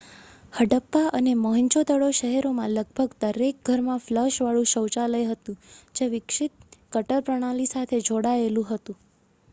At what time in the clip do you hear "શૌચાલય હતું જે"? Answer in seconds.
4.71-6.11